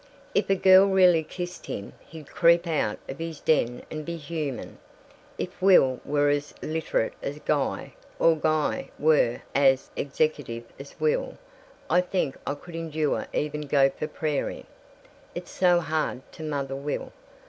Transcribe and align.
"If 0.33 0.49
a 0.49 0.55
girl 0.55 0.87
really 0.87 1.21
kissed 1.23 1.67
him, 1.67 1.93
he'd 2.09 2.25
creep 2.31 2.65
out 2.65 2.97
of 3.07 3.19
his 3.19 3.39
den 3.39 3.83
and 3.91 4.03
be 4.03 4.15
human. 4.17 4.79
If 5.37 5.61
Will 5.61 5.99
were 6.03 6.29
as 6.29 6.55
literate 6.63 7.13
as 7.21 7.37
Guy, 7.37 7.93
or 8.17 8.35
Guy 8.35 8.89
were 8.97 9.43
as 9.53 9.91
executive 9.95 10.63
as 10.79 10.99
Will, 10.99 11.37
I 11.87 12.01
think 12.01 12.35
I 12.47 12.55
could 12.55 12.75
endure 12.75 13.27
even 13.31 13.61
Gopher 13.67 14.07
Prairie. 14.07 14.65
It's 15.35 15.51
so 15.51 15.79
hard 15.81 16.23
to 16.31 16.41
mother 16.41 16.75
Will. 16.75 17.13